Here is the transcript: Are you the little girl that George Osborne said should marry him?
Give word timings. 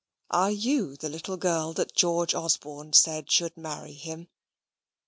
Are 0.31 0.49
you 0.49 0.97
the 0.97 1.09
little 1.09 1.37
girl 1.37 1.73
that 1.73 1.93
George 1.93 2.33
Osborne 2.33 2.93
said 2.93 3.31
should 3.31 3.55
marry 3.55 3.93
him? 3.93 4.29